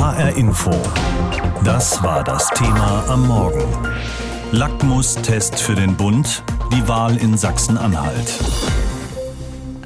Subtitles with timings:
[0.00, 0.70] HR Info.
[1.62, 3.62] Das war das Thema am Morgen.
[4.50, 6.42] Lackmustest für den Bund,
[6.72, 8.32] die Wahl in Sachsen-Anhalt.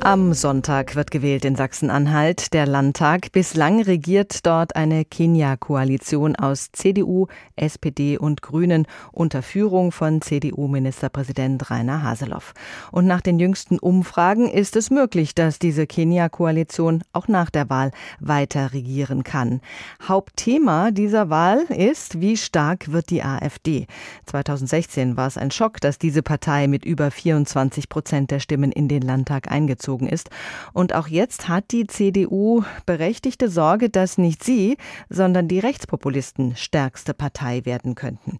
[0.04, 3.32] Am Sonntag wird gewählt in Sachsen-Anhalt der Landtag.
[3.32, 12.02] Bislang regiert dort eine Kenia-Koalition aus CDU, SPD und Grünen unter Führung von CDU-Ministerpräsident Rainer
[12.02, 12.52] Haseloff.
[12.93, 17.91] Und nach den jüngsten Umfragen ist es möglich, dass diese Kenia-Koalition auch nach der Wahl
[18.21, 19.62] weiter regieren kann.
[20.07, 23.87] Hauptthema dieser Wahl ist, wie stark wird die AfD.
[24.27, 28.88] 2016 war es ein Schock, dass diese Partei mit über 24 Prozent der Stimmen in
[28.88, 30.30] den Landtag eingezogen eingezogen ist.
[30.73, 34.77] Und auch jetzt hat die CDU berechtigte Sorge, dass nicht sie,
[35.09, 38.38] sondern die Rechtspopulisten stärkste Partei werden könnten.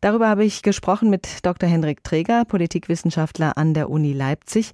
[0.00, 1.68] Darüber habe ich gesprochen mit Dr.
[1.68, 4.72] Hendrik Träger, Politikwissenschaftler an der Uni Leipzig.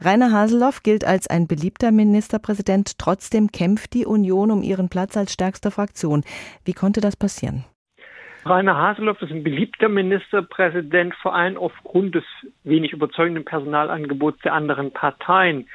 [0.00, 2.98] Rainer Haseloff gilt als ein beliebter Ministerpräsident.
[2.98, 6.24] Trotzdem kämpft die Union um ihren Platz als stärkste Fraktion.
[6.64, 7.64] Wie konnte das passieren?
[8.44, 12.24] Rainer Haseloff ist ein beliebter Ministerpräsident, vor allem aufgrund des
[12.62, 15.66] wenig überzeugenden Personalangebots der anderen Parteien.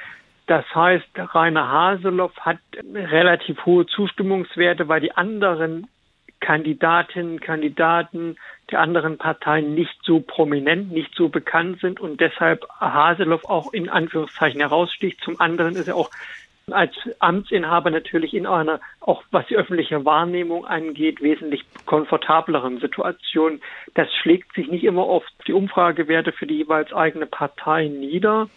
[0.46, 2.58] Das heißt, Rainer Haseloff hat
[2.94, 5.88] relativ hohe Zustimmungswerte, weil die anderen
[6.40, 8.36] Kandidatinnen, Kandidaten
[8.70, 13.88] der anderen Parteien nicht so prominent, nicht so bekannt sind und deshalb Haseloff auch in
[13.88, 15.20] Anführungszeichen heraussticht.
[15.22, 16.10] Zum anderen ist er auch
[16.72, 23.60] als Amtsinhaber natürlich in einer, auch was die öffentliche Wahrnehmung angeht, wesentlich komfortableren Situation.
[23.94, 28.48] Das schlägt sich nicht immer auf die Umfragewerte für die jeweils eigene Partei nieder,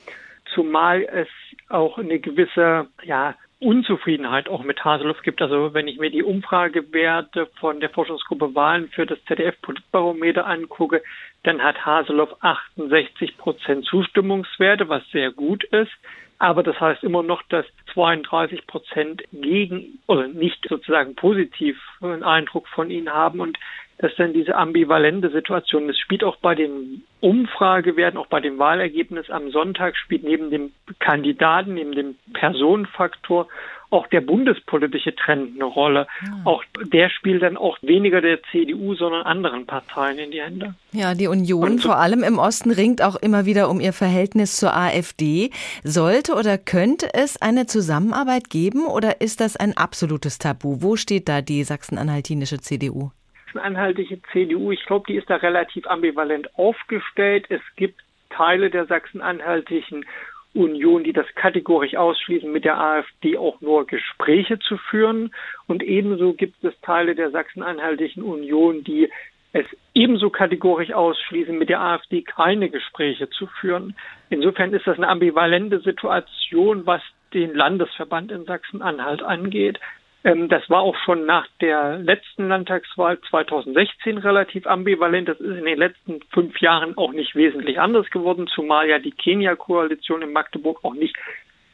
[0.53, 1.27] zumal es
[1.69, 5.41] auch eine gewisse, ja, Unzufriedenheit auch mit Haseloff gibt.
[5.41, 11.01] Also wenn ich mir die Umfragewerte von der Forschungsgruppe Wahlen für das ZDF-Politbarometer angucke,
[11.43, 15.91] dann hat Haseloff 68 Prozent Zustimmungswerte, was sehr gut ist.
[16.39, 22.67] Aber das heißt immer noch, dass 32 Prozent gegen oder nicht sozusagen positiv einen Eindruck
[22.67, 23.57] von ihnen haben und
[23.99, 29.29] dass dann diese ambivalente Situation, das spielt auch bei den Umfragewerten, auch bei dem Wahlergebnis
[29.29, 33.47] am Sonntag, spielt neben dem Kandidaten, neben dem Personenfaktor
[33.93, 36.07] auch der bundespolitische Trend eine Rolle.
[36.25, 36.33] Ja.
[36.33, 36.49] Ah.
[36.49, 40.73] Auch der spielt dann auch weniger der CDU, sondern anderen Parteien in die Hände.
[40.91, 44.75] Ja, die Union, vor allem im Osten, ringt auch immer wieder um ihr Verhältnis zur
[44.75, 45.51] AfD.
[45.83, 50.81] Sollte oder könnte es eine Zusammenarbeit geben oder ist das ein absolutes Tabu?
[50.81, 53.11] Wo steht da die sachsen-anhaltinische CDU?
[53.45, 57.45] Sachsen-anhaltische CDU, ich glaube, die ist da relativ ambivalent aufgestellt.
[57.49, 58.01] Es gibt
[58.31, 60.05] Teile der sachsen-anhaltischen
[60.53, 65.33] Union, die das kategorisch ausschließen, mit der AfD auch nur Gespräche zu führen.
[65.67, 69.09] Und ebenso gibt es Teile der Sachsen-Anhaltischen Union, die
[69.53, 73.95] es ebenso kategorisch ausschließen, mit der AfD keine Gespräche zu führen.
[74.29, 77.01] Insofern ist das eine ambivalente Situation, was
[77.33, 79.79] den Landesverband in Sachsen-Anhalt angeht.
[80.23, 85.27] Ähm, das war auch schon nach der letzten Landtagswahl 2016 relativ ambivalent.
[85.27, 89.11] Das ist in den letzten fünf Jahren auch nicht wesentlich anders geworden, zumal ja die
[89.11, 91.15] Kenia-Koalition in Magdeburg auch nicht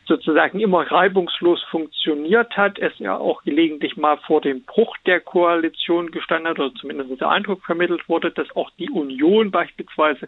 [0.09, 6.09] sozusagen immer reibungslos funktioniert hat, es ja auch gelegentlich mal vor dem Bruch der Koalition
[6.09, 10.27] gestanden hat oder zumindest der Eindruck vermittelt wurde, dass auch die Union beispielsweise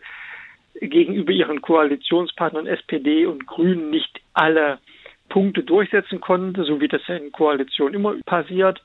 [0.80, 4.78] gegenüber ihren Koalitionspartnern SPD und Grünen nicht alle
[5.32, 8.84] Punkte durchsetzen konnte, so wie das ja in Koalition immer passiert.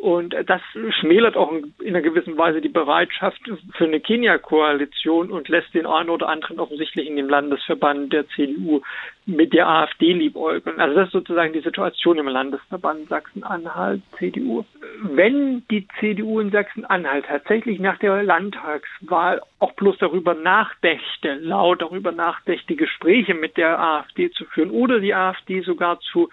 [0.00, 0.62] Und das
[0.98, 3.38] schmälert auch in einer gewissen Weise die Bereitschaft
[3.74, 8.80] für eine Kenia-Koalition und lässt den einen oder anderen offensichtlich in dem Landesverband der CDU
[9.26, 10.80] mit der AfD liebäugeln.
[10.80, 14.64] Also das ist sozusagen die Situation im Landesverband Sachsen-Anhalt, CDU.
[15.02, 22.12] Wenn die CDU in Sachsen-Anhalt tatsächlich nach der Landtagswahl auch bloß darüber nachdächte, laut darüber
[22.12, 26.30] nachdächte, Gespräche mit der AfD zu führen oder die AfD sogar zu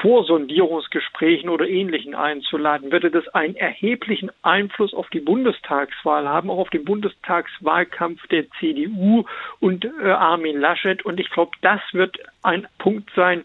[0.00, 6.70] Vorsondierungsgesprächen oder Ähnlichen einzuladen, würde das einen erheblichen Einfluss auf die Bundestagswahl haben, auch auf
[6.70, 9.24] den Bundestagswahlkampf der CDU
[9.60, 11.04] und äh, Armin Laschet.
[11.04, 13.44] Und ich glaube, das wird ein Punkt sein,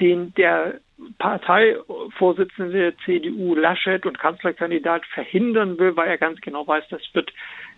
[0.00, 0.80] den der
[1.18, 7.32] Parteivorsitzende der CDU Laschet und Kanzlerkandidat verhindern will, weil er ganz genau weiß, das wird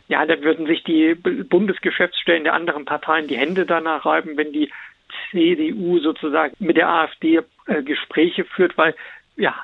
[0.09, 4.71] ja, da würden sich die Bundesgeschäftsstellen der anderen Parteien die Hände danach reiben, wenn die
[5.33, 8.95] CDU sozusagen mit der AfD äh, Gespräche führt, weil
[9.37, 9.55] ja.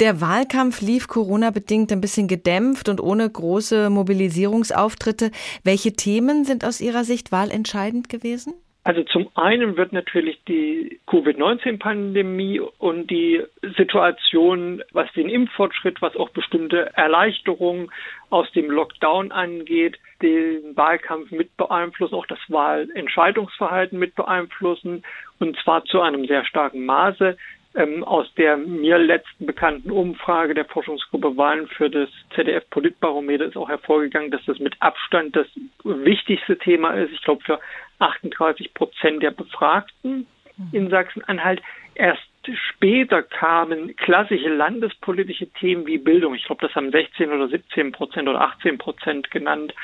[0.00, 5.30] Der Wahlkampf lief Corona-bedingt ein bisschen gedämpft und ohne große Mobilisierungsauftritte.
[5.62, 8.54] Welche Themen sind aus Ihrer Sicht wahlentscheidend gewesen?
[8.84, 13.42] Also zum einen wird natürlich die Covid-19-Pandemie und die
[13.76, 17.90] Situation, was den Impffortschritt, was auch bestimmte Erleichterungen
[18.30, 25.04] aus dem Lockdown angeht, den Wahlkampf mit beeinflussen, auch das Wahlentscheidungsverhalten mit beeinflussen
[25.38, 27.36] und zwar zu einem sehr starken Maße.
[27.74, 33.58] Ähm, aus der mir letzten bekannten Umfrage der Forschungsgruppe Wahlen für das ZDF Politbarometer ist
[33.58, 35.46] auch hervorgegangen, dass das mit Abstand das
[35.84, 37.12] wichtigste Thema ist.
[37.12, 37.60] Ich glaube, für
[37.98, 40.26] 38 Prozent der Befragten
[40.72, 41.62] in Sachsen-Anhalt.
[41.94, 46.34] Erst später kamen klassische landespolitische Themen wie Bildung.
[46.34, 49.74] Ich glaube, das haben 16 oder 17 Prozent oder 18 Prozent genannt.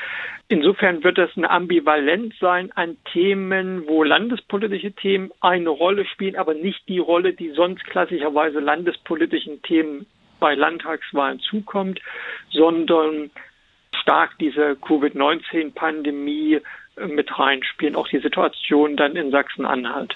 [0.47, 6.53] Insofern wird das eine Ambivalenz sein an Themen, wo landespolitische Themen eine Rolle spielen, aber
[6.53, 10.05] nicht die Rolle, die sonst klassischerweise landespolitischen Themen
[10.39, 11.99] bei Landtagswahlen zukommt,
[12.51, 13.31] sondern
[14.01, 16.61] stark diese Covid-19-Pandemie
[17.07, 20.15] mit reinspielen, auch die Situation dann in Sachsen-Anhalt.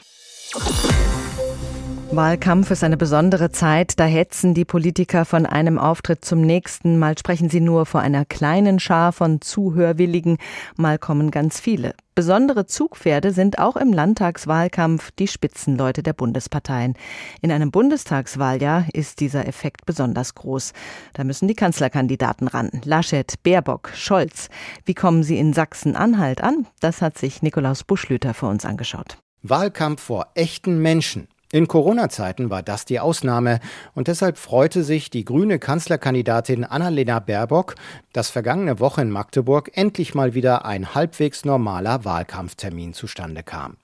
[2.11, 7.15] Wahlkampf ist eine besondere Zeit, da hetzen die Politiker von einem Auftritt zum nächsten, mal
[7.15, 10.37] sprechen sie nur vor einer kleinen Schar von Zuhörwilligen,
[10.75, 11.93] mal kommen ganz viele.
[12.15, 16.95] Besondere Zugpferde sind auch im Landtagswahlkampf die Spitzenleute der Bundesparteien.
[17.41, 20.73] In einem Bundestagswahljahr ist dieser Effekt besonders groß.
[21.13, 22.71] Da müssen die Kanzlerkandidaten ran.
[22.85, 24.49] Laschet, Baerbock, Scholz.
[24.83, 26.65] Wie kommen sie in Sachsen-Anhalt an?
[26.79, 29.19] Das hat sich Nikolaus Buschlüter für uns angeschaut.
[29.43, 31.27] Wahlkampf vor echten Menschen.
[31.51, 33.59] In Corona-Zeiten war das die Ausnahme
[33.95, 37.73] und deshalb freute sich die grüne Kanzlerkandidatin Annalena Baerbock,
[38.13, 43.77] dass vergangene Woche in Magdeburg endlich mal wieder ein halbwegs normaler Wahlkampftermin zustande kam.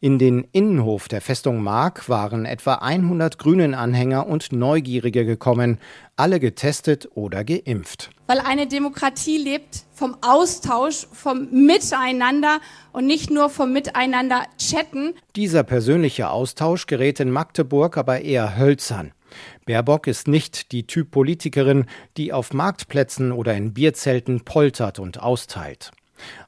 [0.00, 5.78] In den Innenhof der Festung Mark waren etwa 100 Grünen-Anhänger und Neugierige gekommen,
[6.16, 8.10] alle getestet oder geimpft.
[8.26, 12.60] Weil eine Demokratie lebt vom Austausch, vom Miteinander
[12.92, 15.14] und nicht nur vom Miteinander chatten.
[15.36, 19.12] Dieser persönliche Austausch gerät in Magdeburg aber eher hölzern.
[19.66, 21.86] Baerbock ist nicht die Typ Politikerin,
[22.16, 25.90] die auf Marktplätzen oder in Bierzelten poltert und austeilt.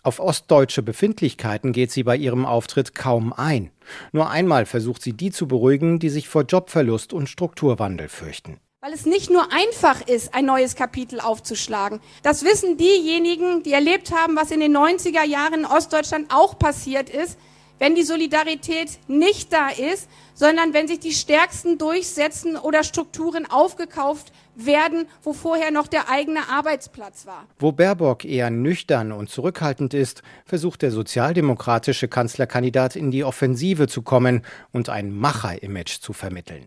[0.03, 3.71] Auf ostdeutsche Befindlichkeiten geht sie bei ihrem Auftritt kaum ein.
[4.13, 8.59] Nur einmal versucht sie die zu beruhigen, die sich vor Jobverlust und Strukturwandel fürchten.
[8.81, 12.01] Weil es nicht nur einfach ist, ein neues Kapitel aufzuschlagen.
[12.23, 17.11] Das wissen diejenigen, die erlebt haben, was in den 90er Jahren in Ostdeutschland auch passiert
[17.11, 17.39] ist,
[17.79, 24.33] wenn die Solidarität nicht da ist, sondern wenn sich die Stärksten durchsetzen oder Strukturen aufgekauft
[24.55, 27.47] werden, wo vorher noch der eigene Arbeitsplatz war.
[27.59, 34.03] Wo Baerbock eher nüchtern und zurückhaltend ist, versucht der sozialdemokratische Kanzlerkandidat in die Offensive zu
[34.03, 36.67] kommen und ein Macher-Image zu vermitteln.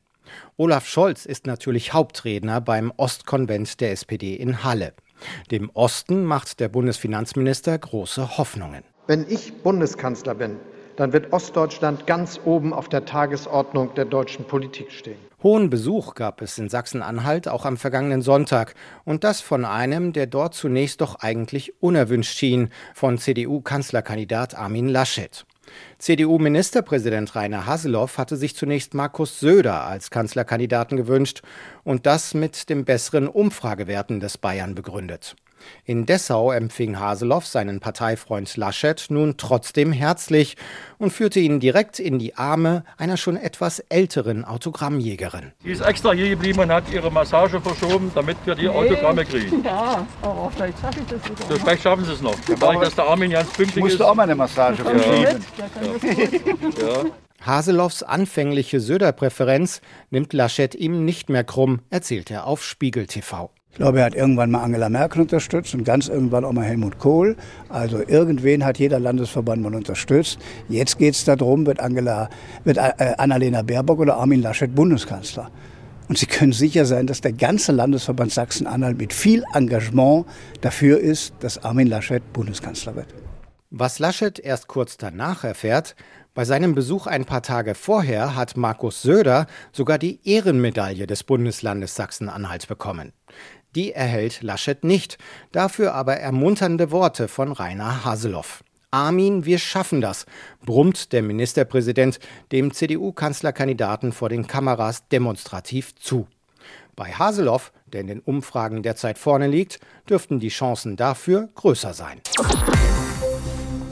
[0.58, 4.94] Olaf Scholz ist natürlich Hauptredner beim Ostkonvent der SPD in Halle.
[5.52, 8.84] Dem Osten macht der Bundesfinanzminister große Hoffnungen.
[9.08, 10.58] Wenn ich Bundeskanzler bin,
[11.02, 15.18] dann wird Ostdeutschland ganz oben auf der Tagesordnung der deutschen Politik stehen.
[15.42, 20.28] Hohen Besuch gab es in Sachsen-Anhalt auch am vergangenen Sonntag und das von einem, der
[20.28, 25.44] dort zunächst doch eigentlich unerwünscht schien, von CDU-Kanzlerkandidat Armin Laschet.
[25.98, 31.42] CDU-Ministerpräsident Rainer Haseloff hatte sich zunächst Markus Söder als Kanzlerkandidaten gewünscht
[31.84, 35.36] und das mit den besseren Umfragewerten des Bayern begründet.
[35.86, 40.58] In Dessau empfing Haseloff seinen Parteifreund Laschet nun trotzdem herzlich
[40.98, 45.52] und führte ihn direkt in die Arme einer schon etwas älteren Autogrammjägerin.
[45.64, 48.70] Die ist extra hier geblieben und hat ihre Massage verschoben, damit wir die nee.
[48.70, 49.64] Autogramme kriegen.
[49.64, 51.48] Ja, aber vielleicht schaffe ich das sogar.
[51.50, 52.36] So, vielleicht schaffen Sie es noch.
[52.48, 54.10] Dann ja, ich, dass der Armin ganz pünktlich ich musste ist.
[54.10, 55.46] auch mal eine Massage verschieben.
[55.58, 56.86] Ja.
[56.86, 57.06] ja.
[57.42, 59.82] Haseloffs anfängliche Söder-Präferenz
[60.12, 63.50] nimmt Laschet ihm nicht mehr krumm, erzählt er auf Spiegel TV.
[63.72, 67.00] Ich glaube, er hat irgendwann mal Angela Merkel unterstützt und ganz irgendwann auch mal Helmut
[67.00, 67.38] Kohl.
[67.70, 70.40] Also irgendwen hat jeder Landesverband mal unterstützt.
[70.68, 72.30] Jetzt geht es darum, wird, Angela,
[72.66, 75.50] wird äh, Annalena Baerbock oder Armin Laschet Bundeskanzler.
[76.10, 80.26] Und Sie können sicher sein, dass der ganze Landesverband Sachsen-Anhalt mit viel Engagement
[80.60, 83.08] dafür ist, dass Armin Laschet Bundeskanzler wird.
[83.70, 85.96] Was Laschet erst kurz danach erfährt,
[86.34, 91.96] bei seinem Besuch ein paar Tage vorher hat Markus Söder sogar die Ehrenmedaille des Bundeslandes
[91.96, 93.14] Sachsen-Anhalt bekommen.
[93.76, 95.18] Die erhält Laschet nicht,
[95.52, 98.64] dafür aber ermunternde Worte von Rainer Haseloff.
[98.92, 100.26] Armin, wir schaffen das,
[100.66, 102.20] brummt der Ministerpräsident
[102.52, 106.28] dem CDU-Kanzlerkandidaten vor den Kameras demonstrativ zu.
[106.98, 112.20] Bei Haseloff, der in den Umfragen derzeit vorne liegt, dürften die Chancen dafür größer sein.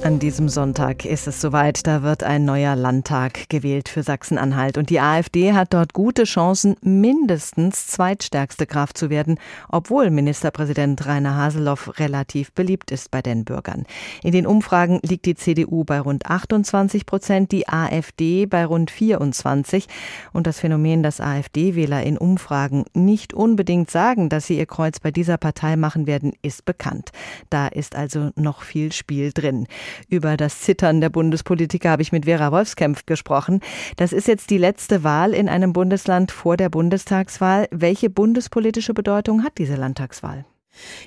[0.02, 4.90] An diesem Sonntag ist es soweit, da wird ein neuer Landtag gewählt für Sachsen-Anhalt und
[4.90, 9.38] die AfD hat dort gute Chancen, mindestens zweitstärkste Kraft zu werden,
[9.68, 13.86] obwohl Ministerpräsident Rainer Haseloff relativ beliebt ist bei den Bürgern.
[14.24, 19.88] In den Umfragen liegt die CDU bei rund 28 Prozent, die AfD bei rund 24
[20.32, 25.12] und das Phänomen, dass AfD-Wähler in Umfragen nicht unbedingt sagen, dass sie ihr Kreuz bei
[25.12, 27.12] dieser Partei machen werden, ist bekannt.
[27.50, 29.68] Da ist also noch viel Spiel drin.
[30.08, 33.60] Über das Zittern der Bundespolitiker habe ich mit Vera Wolfskämpf gesprochen.
[33.98, 37.68] Das ist jetzt die letzte Wahl in einem Bundesland vor der Bundestagswahl.
[37.72, 40.46] Welche bundespolitische Bedeutung hat diese Landtagswahl?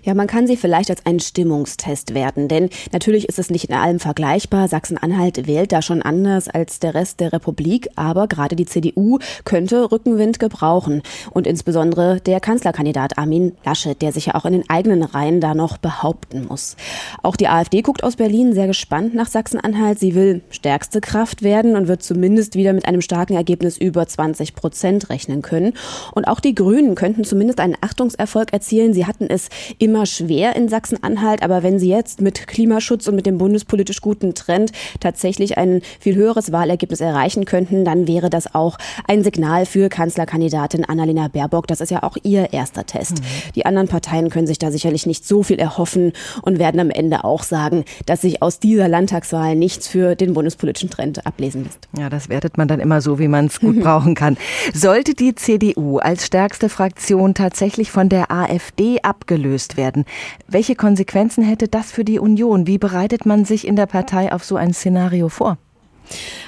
[0.04, 3.75] Ja, man kann sie vielleicht als einen Stimmungstest werten, denn natürlich ist es nicht in
[3.75, 4.66] allem vergleichbar.
[4.66, 9.92] Sachsen-Anhalt wählt da schon anders als der Rest der Republik, aber gerade die CDU könnte
[9.92, 15.04] Rückenwind gebrauchen und insbesondere der Kanzlerkandidat Armin Laschet, der sich ja auch in den eigenen
[15.04, 16.76] Reihen da noch behaupten muss.
[17.23, 20.00] Auch die AfD guckt aus Berlin sehr gespannt nach Sachsen-Anhalt.
[20.00, 24.57] Sie will stärkste Kraft werden und wird zumindest wieder mit einem starken Ergebnis über 20
[24.57, 25.75] Prozent rechnen können.
[26.12, 28.95] Und auch die Grünen könnten zumindest einen Achtungserfolg erzielen.
[28.95, 31.42] Sie hatten es immer schwer in Sachsen-Anhalt.
[31.42, 36.14] Aber wenn Sie jetzt mit Klimaschutz und mit dem bundespolitisch guten Trend tatsächlich ein viel
[36.14, 41.66] höheres Wahlergebnis erreichen könnten, dann wäre das auch ein Signal für Kanzlerkandidatin Annalena Baerbock.
[41.66, 43.18] Das ist ja auch ihr erster Test.
[43.18, 43.52] Mhm.
[43.54, 47.25] Die anderen Parteien können sich da sicherlich nicht so viel erhoffen und werden am Ende
[47.25, 51.88] auch sagen, dass sich aus dieser Landtagswahl nichts für den bundespolitischen Trend ablesen lässt.
[51.99, 54.37] Ja, das wertet man dann immer so, wie man es gut brauchen kann.
[54.73, 60.04] Sollte die CDU als stärkste Fraktion tatsächlich von der AfD abgelöst aufgelöst werden.
[60.49, 62.66] Welche Konsequenzen hätte das für die Union?
[62.66, 65.58] Wie bereitet man sich in der Partei auf so ein Szenario vor?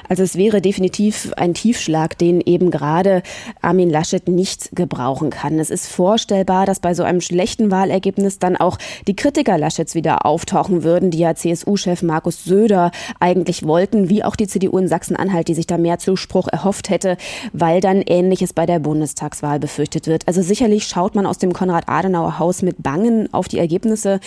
[0.09, 3.23] Also es wäre definitiv ein Tiefschlag, den eben gerade
[3.63, 5.59] Armin Laschet nicht gebrauchen kann.
[5.59, 10.27] Es ist vorstellbar, dass bei so einem schlechten Wahlergebnis dann auch die Kritiker Laschets wieder
[10.27, 12.91] auftauchen würden, die ja CSU-Chef Markus Söder
[13.21, 17.17] eigentlich wollten, wie auch die CDU in Sachsen-Anhalt, die sich da mehr Zuspruch erhofft hätte,
[17.53, 20.27] weil dann Ähnliches bei der Bundestagswahl befürchtet wird.
[20.29, 24.21] Also sicherlich schaut man aus dem Konrad-Adenauer-Haus mit Bangen auf die Ergebnisse.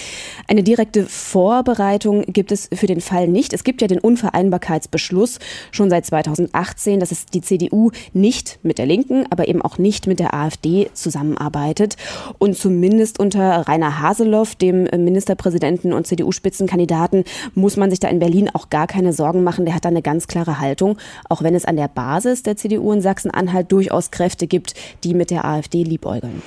[0.47, 3.53] Eine direkte Vorbereitung gibt es für den Fall nicht.
[3.53, 5.26] Es gibt ja den Unvereinbarkeitsbeschluss
[5.71, 10.07] schon seit 2018, dass es die CDU nicht mit der Linken, aber eben auch nicht
[10.07, 11.95] mit der AfD zusammenarbeitet.
[12.39, 18.49] Und zumindest unter Rainer Haseloff, dem Ministerpräsidenten und CDU-Spitzenkandidaten, muss man sich da in Berlin
[18.53, 19.65] auch gar keine Sorgen machen.
[19.65, 20.97] Der hat da eine ganz klare Haltung,
[21.29, 25.31] auch wenn es an der Basis der CDU in Sachsen-Anhalt durchaus Kräfte gibt, die mit
[25.31, 26.41] der AfD liebäugeln.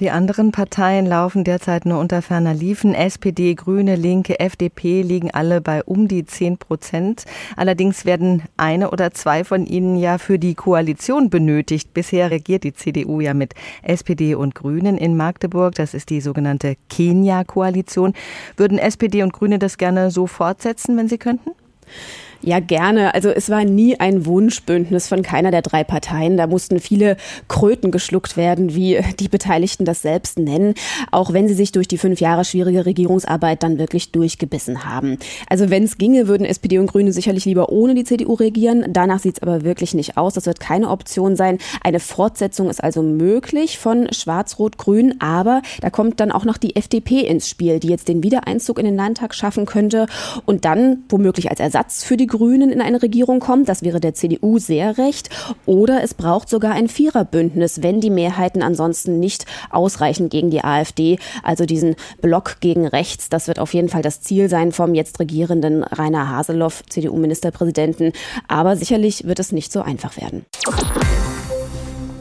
[0.00, 2.94] Die anderen Parteien laufen derzeit nur unter ferner Liefen.
[2.94, 7.24] SPD, Grüne, Linke, FDP liegen alle bei um die 10 Prozent.
[7.56, 11.94] Allerdings werden eine oder zwei von ihnen ja für die Koalition benötigt.
[11.94, 15.76] Bisher regiert die CDU ja mit SPD und Grünen in Magdeburg.
[15.76, 18.14] Das ist die sogenannte Kenia-Koalition.
[18.56, 21.50] Würden SPD und Grüne das gerne so fortsetzen, wenn sie könnten?
[22.42, 23.14] Ja, gerne.
[23.14, 26.36] Also es war nie ein Wunschbündnis von keiner der drei Parteien.
[26.36, 27.16] Da mussten viele
[27.48, 30.74] Kröten geschluckt werden, wie die Beteiligten das selbst nennen,
[31.10, 35.18] auch wenn sie sich durch die fünf Jahre schwierige Regierungsarbeit dann wirklich durchgebissen haben.
[35.48, 38.84] Also wenn es ginge, würden SPD und Grüne sicherlich lieber ohne die CDU regieren.
[38.88, 40.34] Danach sieht es aber wirklich nicht aus.
[40.34, 41.58] Das wird keine Option sein.
[41.82, 47.20] Eine Fortsetzung ist also möglich von Schwarz-Rot-Grün, aber da kommt dann auch noch die FDP
[47.20, 50.06] ins Spiel, die jetzt den Wiedereinzug in den Landtag schaffen könnte
[50.44, 53.68] und dann womöglich als Ersatz für die Grünen in eine Regierung kommt.
[53.68, 55.30] Das wäre der CDU sehr recht.
[55.66, 61.20] Oder es braucht sogar ein Viererbündnis, wenn die Mehrheiten ansonsten nicht ausreichen gegen die AfD.
[61.44, 63.28] Also diesen Block gegen rechts.
[63.28, 68.12] Das wird auf jeden Fall das Ziel sein vom jetzt regierenden Rainer Haseloff, CDU-Ministerpräsidenten.
[68.48, 70.44] Aber sicherlich wird es nicht so einfach werden.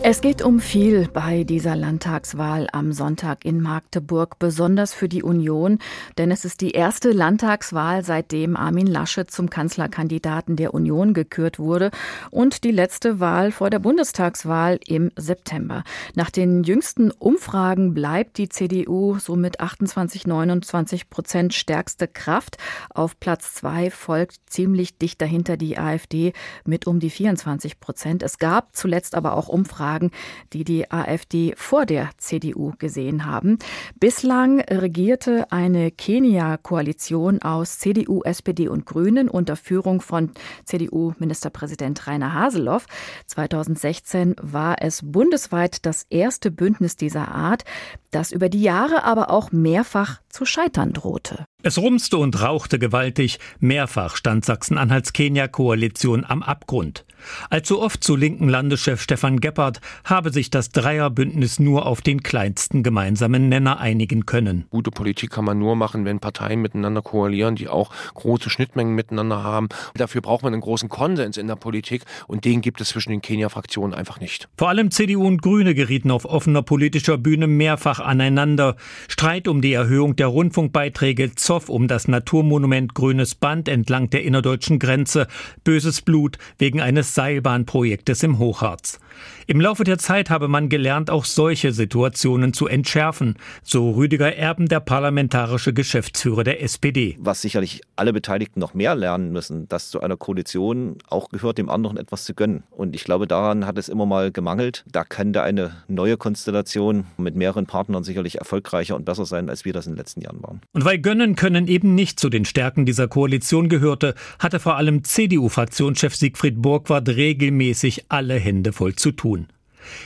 [0.05, 5.79] Es geht um viel bei dieser Landtagswahl am Sonntag in Magdeburg, besonders für die Union,
[6.17, 11.89] denn es ist die erste Landtagswahl, seitdem Armin Laschet zum Kanzlerkandidaten der Union gekürt wurde
[12.31, 15.86] und die letzte Wahl vor der Bundestagswahl im September.
[16.15, 22.57] Nach den jüngsten Umfragen bleibt die CDU somit 28, 29 Prozent stärkste Kraft.
[22.93, 26.33] Auf Platz zwei folgt ziemlich dicht dahinter die AfD
[26.65, 28.22] mit um die 24 Prozent.
[28.22, 30.12] Es gab zuletzt aber auch Umfragen, Umfragen,
[30.53, 33.57] die die AfD vor der CDU gesehen haben.
[34.00, 40.31] Bislang regierte eine Kenia-Koalition aus CDU, SPD und Grünen unter Führung von
[40.65, 42.85] CDU-Ministerpräsident Rainer Haseloff.
[43.27, 47.63] 2016 war es bundesweit das erste Bündnis dieser Art,
[48.12, 51.45] das über die Jahre aber auch mehrfach zu scheitern drohte.
[51.65, 53.39] Es rumste und rauchte gewaltig.
[53.62, 57.05] Mehrfach stand Sachsen-Anhalts Kenia-Koalition am Abgrund.
[57.50, 62.84] Allzu oft zu linken Landeschef Stefan Gebhardt habe sich das Dreierbündnis nur auf den kleinsten
[62.84, 64.65] gemeinsamen Nenner einigen können.
[64.70, 69.43] Gute Politik kann man nur machen, wenn Parteien miteinander koalieren, die auch große Schnittmengen miteinander
[69.43, 69.70] haben.
[69.96, 73.22] Dafür braucht man einen großen Konsens in der Politik und den gibt es zwischen den
[73.22, 74.48] Kenia-Fraktionen einfach nicht.
[74.58, 78.75] Vor allem CDU und Grüne gerieten auf offener politischer Bühne mehrfach aneinander.
[79.08, 84.79] Streit um die Erhöhung der Rundfunkbeiträge Zoff um das Naturmonument Grünes Band entlang der innerdeutschen
[84.79, 85.27] Grenze.
[85.63, 89.00] Böses Blut wegen eines Seilbahnprojektes im Hochharz.
[89.45, 94.67] Im Laufe der Zeit habe man gelernt, auch solche Situationen zu entschärfen, so Rüdiger Erben,
[94.67, 97.17] der parlamentarische Geschäftsführer der SPD.
[97.19, 101.69] Was sicherlich alle Beteiligten noch mehr lernen müssen, dass zu einer Koalition auch gehört, dem
[101.69, 102.63] anderen etwas zu gönnen.
[102.72, 104.86] Und ich glaube, daran hat es immer mal gemangelt.
[104.91, 109.74] Da könnte eine neue Konstellation mit mehreren Partnern sicherlich erfolgreicher und besser sein, als wir
[109.74, 110.62] das in den letzten Jahren waren.
[110.72, 115.03] Und weil Gönnen können eben nicht zu den Stärken dieser Koalition gehörte, hatte vor allem
[115.03, 119.47] CDU-Fraktionschef Siegfried Burgwart regelmäßig alle Hände voll zu tun.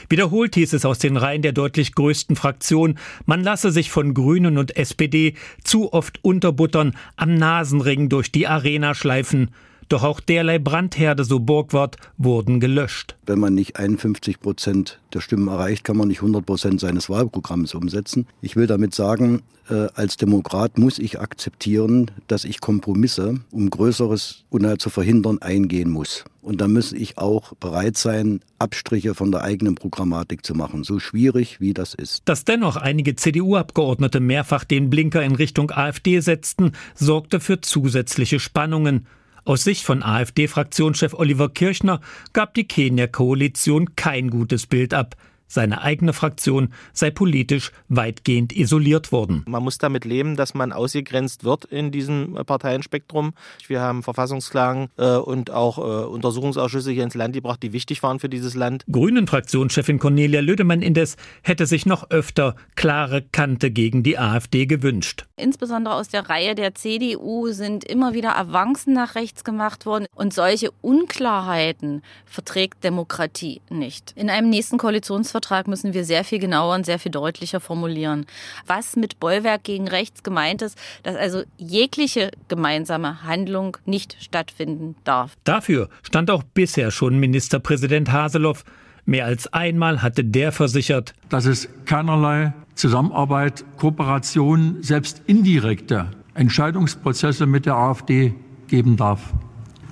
[0.08, 4.58] Wiederholt hieß es aus den Reihen der deutlich größten Fraktion, man lasse sich von Grünen
[4.58, 9.52] und SPD zu oft unterbuttern, am Nasenring durch die Arena schleifen.
[9.88, 13.16] Doch auch derlei Brandherde, so Burgwart, wurden gelöscht.
[13.24, 17.74] Wenn man nicht 51 Prozent der Stimmen erreicht, kann man nicht 100 Prozent seines Wahlprogramms
[17.74, 18.26] umsetzen.
[18.42, 24.44] Ich will damit sagen, äh, als Demokrat muss ich akzeptieren, dass ich Kompromisse, um Größeres
[24.78, 26.24] zu verhindern, eingehen muss.
[26.42, 30.98] Und da muss ich auch bereit sein, Abstriche von der eigenen Programmatik zu machen, so
[30.98, 32.22] schwierig wie das ist.
[32.26, 39.06] Dass dennoch einige CDU-Abgeordnete mehrfach den Blinker in Richtung AfD setzten, sorgte für zusätzliche Spannungen.
[39.48, 42.02] Aus Sicht von AfD-Fraktionschef Oliver Kirchner
[42.34, 45.16] gab die Kenia-Koalition kein gutes Bild ab.
[45.48, 49.44] Seine eigene Fraktion sei politisch weitgehend isoliert worden.
[49.48, 53.32] Man muss damit leben, dass man ausgegrenzt wird in diesem Parteienspektrum.
[53.66, 58.20] Wir haben Verfassungsklagen äh, und auch äh, Untersuchungsausschüsse hier ins Land gebracht, die wichtig waren
[58.20, 58.84] für dieses Land.
[58.92, 65.24] Grünen-Fraktionschefin Cornelia Lödemann indes hätte sich noch öfter klare Kante gegen die AfD gewünscht.
[65.36, 70.34] Insbesondere aus der Reihe der CDU sind immer wieder Avancen nach rechts gemacht worden und
[70.34, 74.12] solche Unklarheiten verträgt Demokratie nicht.
[74.14, 78.26] In einem nächsten Koalitionsvertrag Koalitionsvertrag müssen wir sehr viel genauer und sehr viel deutlicher formulieren.
[78.66, 85.36] Was mit Bollwerk gegen rechts gemeint ist, dass also jegliche gemeinsame Handlung nicht stattfinden darf.
[85.44, 88.64] Dafür stand auch bisher schon Ministerpräsident Haseloff.
[89.04, 97.66] Mehr als einmal hatte der versichert, dass es keinerlei Zusammenarbeit, Kooperation, selbst indirekte Entscheidungsprozesse mit
[97.66, 98.34] der AfD
[98.68, 99.32] geben darf.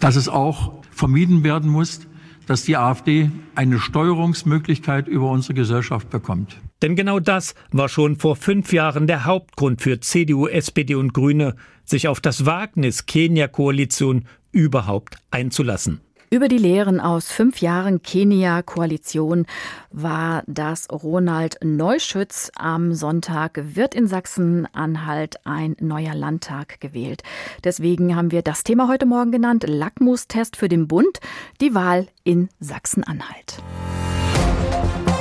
[0.01, 2.06] Dass es auch vermieden werden muss,
[2.47, 6.57] dass die AfD eine Steuerungsmöglichkeit über unsere Gesellschaft bekommt.
[6.83, 11.57] Denn genau das war schon vor fünf Jahren der Hauptgrund für CDU, SPD und Grüne,
[11.85, 16.01] sich auf das Wagnis Kenia-Koalition überhaupt einzulassen.
[16.29, 19.47] Über die Lehren aus fünf Jahren Kenia-Koalition
[19.93, 22.51] war das Ronald Neuschütz.
[22.57, 27.23] Am Sonntag wird in Sachsen-Anhalt ein neuer Landtag gewählt.
[27.63, 31.21] Deswegen haben wir das Thema heute Morgen genannt, Lackmustest für den Bund,
[31.61, 33.63] die Wahl in Sachsen-Anhalt.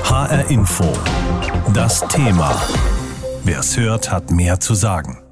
[0.05, 0.91] HR Info.
[1.73, 2.59] Das Thema.
[3.43, 5.24] Wer es hört, hat mehr zu sagen.